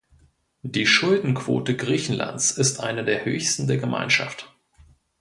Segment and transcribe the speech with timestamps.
[0.63, 4.49] Die Schuldenquote Griechenlands ist eine der höchsten der Gemeinschaft.